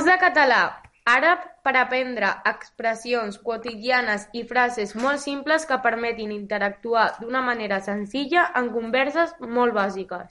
[0.00, 0.62] Curs de català
[1.06, 8.48] àrab per aprendre expressions quotidianes i frases molt simples que permetin interactuar d'una manera senzilla
[8.56, 10.26] en converses molt bàsiques.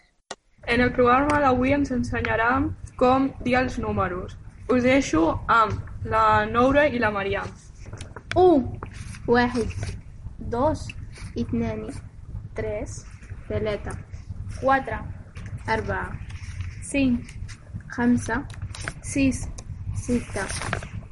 [0.68, 4.36] En el programa d'avui ens ensenyarem com dir els números.
[4.68, 7.48] Us deixo amb la Noura i la Mariam.
[8.38, 8.80] أو
[9.28, 9.68] واحد
[10.40, 10.88] دوس
[11.40, 11.90] اثنان
[12.56, 13.06] تريس
[13.50, 13.98] ثلاثة
[14.62, 15.00] cuatro
[15.70, 16.12] أربعة
[16.92, 17.32] cinco
[17.90, 18.44] خمسة
[19.04, 19.48] sis
[20.11, 20.47] ستة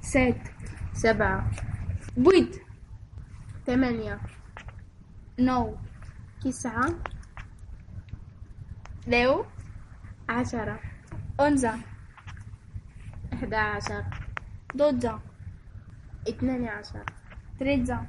[0.01, 0.41] ست
[0.93, 1.51] سبعة
[2.17, 2.63] بويت
[3.67, 4.21] ثمانية
[5.39, 5.77] نو
[6.41, 6.95] تسعة
[9.07, 9.45] deu
[10.29, 10.81] عشرة
[11.41, 11.75] onze
[13.33, 14.05] إحدى عشر
[14.75, 15.21] dotze
[16.29, 17.05] اثنان عشر
[17.61, 18.07] tretze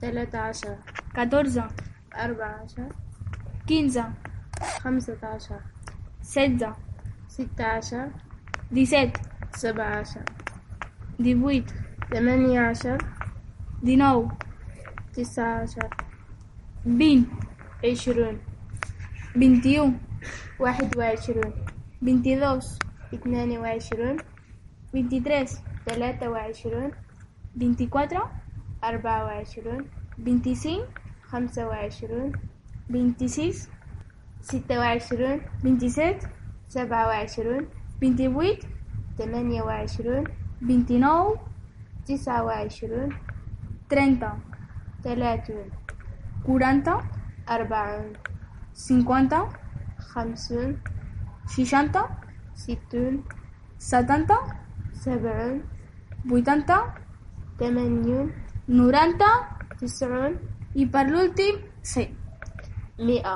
[0.00, 0.78] ثلاثة عشر
[1.14, 1.68] catorze
[2.16, 2.88] أربعة عشر
[3.66, 4.12] quinze
[4.80, 5.60] خمسة عشر
[6.22, 6.76] setze
[7.28, 8.10] ستة عشر
[8.72, 9.18] disset.
[9.54, 10.22] سبعة عشر.
[11.18, 11.70] divuit
[12.14, 12.98] ثمانية عشر.
[13.82, 14.28] dinou
[15.14, 15.88] تسعة عشر.
[16.86, 17.26] vint.
[17.84, 18.38] عشرون.
[19.36, 19.98] vint-i-un
[20.58, 21.52] واحد وعشرون.
[22.02, 22.78] vint-i-dos
[23.14, 24.16] اثنان وعشرون.
[24.94, 26.90] vint-i-tres ثلاثة وعشرون.
[27.54, 28.26] vint-i-quatre
[28.84, 29.84] أربعة وعشرون.
[30.18, 30.80] vint-i-cinc
[31.22, 32.32] خمسة وعشرون.
[32.88, 33.70] vint-i-sis
[34.40, 35.40] ستة وعشرون.
[35.62, 36.18] vint-i-set
[36.68, 37.66] سبعة وعشرون.
[38.00, 38.64] vint-i-vuit
[39.17, 40.23] ثمانية وعشرون
[40.61, 41.35] بنتي نو
[42.05, 43.09] تسعة وعشرون
[43.89, 44.31] ترينتا
[45.03, 45.67] ثلاثون
[46.45, 47.03] كورانتا
[47.49, 48.13] أربعون
[48.73, 49.49] سينكوانتا
[49.99, 50.77] خمسون
[51.55, 52.03] شيشانتا
[52.55, 53.23] ستون
[53.77, 54.37] ساتانتا
[54.93, 55.63] سبعون
[56.29, 56.79] vuitanta
[57.59, 58.31] ثمانيون
[58.69, 59.31] نورانتا
[59.81, 60.33] تسعون
[60.75, 62.03] y per l'últim sí
[62.99, 63.35] مئة